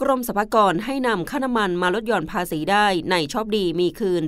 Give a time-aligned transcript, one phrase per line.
[0.00, 4.22] กรมสรรพากรให้นำค่าน้ำมันมาลดหย่อนภาษีได้ในชอบดีมีคืน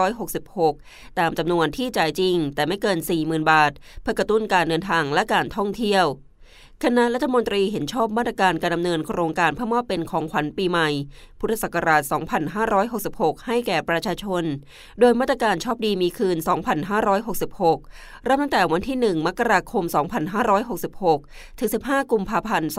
[0.00, 3.72] 2,566 ตามจำนวนที่จ่ายจริง แต่ไม่เกิน 40,000 บาท
[4.02, 6.06] เพื่อกระตุ้นการเดินทางและการท่องเที่ยว
[6.84, 10.88] คณะรัฐมนตรีเห็นชอบมาตรการการดำเนินโครงการเพื่อมอบเป็นของขวัญปีใหม่
[11.40, 12.02] พุทธศักราช
[12.74, 14.44] 2566 ให้แก่ประชาชน
[15.00, 16.36] โดยมาตรการชอบดีมีคืน
[17.50, 19.84] 2566 เริ่มตั้งแต่วันที่ 1 มกราคม
[20.72, 22.70] 2566 ถึง 15 กุมภาพันธ์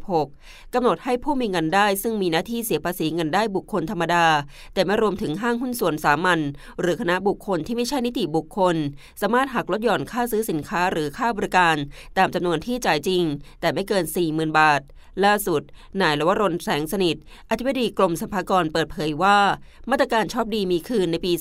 [0.00, 4.26] 2566 กำหนดให้ผู้มีเงินได้ซึ่งมีหน้าที่เสียภาษีเงินได้บุคคลธรรมดา
[4.74, 6.40] แต่ไม่รวมถึงห้างหุ้นส่วนสามัญ
[6.80, 8.76] หรือคณะบุคคลที่ไม่ใช่นิติบุคคล
[9.20, 11.76] สามารถหักลดหย่อนค่าซื้อสินค้าหรือค่าบริการ
[12.18, 13.24] ตามจำนวนที่จ่ายจริง
[13.60, 14.82] แต่ไม่เกิน 40,000 บาท
[15.24, 15.62] ล่าสุด
[16.00, 17.16] นายลวรนแสงสนิท
[17.50, 19.38] อธิบดีกรมสรรพากรเปิดเผยว่า
[19.90, 21.32] มาตรการชอบดีมีคืนในปี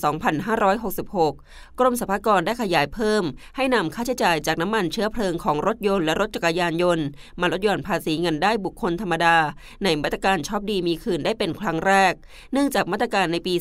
[0.66, 3.24] 2566 กรมสรรพากรได้ขยายเพิ่ม
[3.56, 7.06] ให้นำค่าใช้จ่ายจากน้ำมันเชื้อเพลิงของรถยนต์และรถจักรยานยนต์
[7.40, 9.38] มาลดหย่อนภาษีเงินได้บุคคลธรรมดา
[9.84, 12.14] ในมาตรการชอบดีมีคืนได้เป็นครั้งแรก
[12.54, 13.54] เนื่องจากมาตรการในปี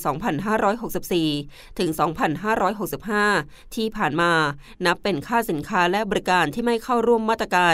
[0.86, 1.90] 2564 ถึง
[3.02, 4.32] 2565 ที่ผ่านมา
[4.86, 7.68] นับเป็นค่าสินค้าและบริการที่ไม่เข้าร่วมมาตรกา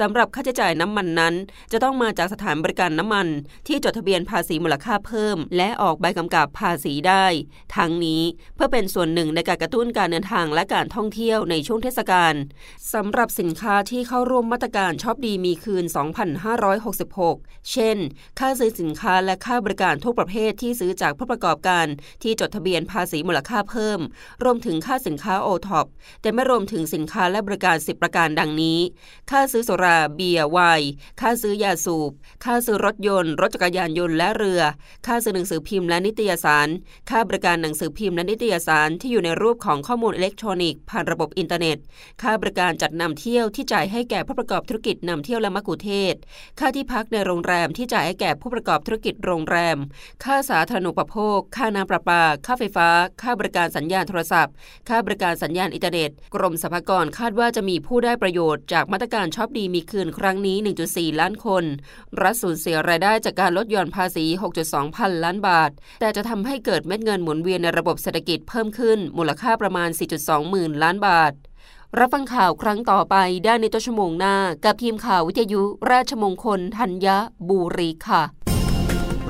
[0.00, 1.34] สำหรับค่าใช้จ่ายน้ำมันนั้น
[1.72, 3.26] จะต้องมาจากสถานบริการน้ำมัน
[3.66, 7.26] ที่จดทะเบียนภาษีมูลค่าเพิ่ม และออกใบกำกับภาษีได้
[7.76, 8.22] ทั้งนี้
[8.54, 12.34] เพื่อเป็นส่วนหนึ่งในการกระตุ้นการเดินทางและการท่องเที่ยวในช่วงเทศกาล
[12.94, 15.84] สำหรับสินค้าที่เข้าร่วมมาตรการชอบดีมีคืน
[16.58, 17.96] 2,566 เช่น
[18.38, 21.86] ค่าซื้อสินค้าและค่าบริการทุกประเภทที่ซื้อจากผู้ประกอบการ
[22.22, 24.00] ที่จดทะเบียนภาษีมูลค่าเพิ่ม
[24.44, 25.86] รวมถึงค่าสินค้าโอท็อป
[26.22, 28.78] แต่ไม่รวมถึงสินค้าและบริการ 10 ประการดังนี้
[29.30, 32.10] ค่าซื้อสุราเบียร์ไวน์ค่าซื้อยาสูบ
[32.44, 34.62] ค่าซื้อรถยนต์ รถจักรยานยนต์และเรือ
[35.06, 36.68] ค่าซื้อหนังสือพิมพ์และนิตยสาร
[37.10, 41.78] ค่าบริการหนังสือพิมพ์และนิตยสารที่อยู่ในรูปของข้อมูลอิเล็กทรอนิกส์ผ่านระบบอินเทอร์เน็ต
[42.22, 46.14] ค่าบริการจัดนำเที่ยวที่จ่ายให้แก่ผู้ประกอบธุรกิจนำเที่ยวและมัคคุเทศก์
[46.58, 49.76] ค่าที่พักในโรงแรมที่จ่ายให้แก่ผู้ประกอบธุรกิจโรงแรม
[50.24, 52.88] ค่าสาธารณูปโภค ค่าน้ำประปา ค่าไฟฟ้า
[53.22, 54.52] ค่าบริการสัญญาณโทรศัพท์
[54.88, 60.56] ค่าบริการสัญญาณอินเทอร์เน็ต กรมสรรพากรคาดว่าจะมีผู้ได้ประโยชน์จากมาตรการช้อปดีมีคืนครั้งนี้
[60.88, 61.64] 1.4 ล้านคน
[62.22, 64.24] รัฐสูญเสียรายได้จากการลดหย่อนภาษี
[64.60, 69.88] 6.2 พันล้านบาท แต่จะทำให้เกิดเม็ดเงินหมุนเวียนในระบบเศรษฐกิจเพิ่มขึ้น มูลค่าประมาณ
[70.20, 71.32] 4.2 หมื่นล้านบาท
[71.98, 77.06] รับฟังข่าวครั้งต่อไปได้ในต้นชั่วโมงหน้า กับทีมข่าววิทยุ ราชมงคลธัญ
[77.48, 78.22] บุรีค่ะ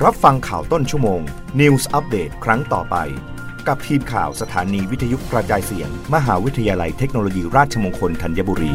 [0.05, 1.21] รับฟังข่าวต้นชั่วโมง
[1.61, 2.97] News Update ครั้งต่อไป
[3.69, 8.75] กับทีมข่าวสถานีวิทยุกระจายเสียง มหาวิทยาลัยเทคโนโลยีราชมงคลธัญบุรี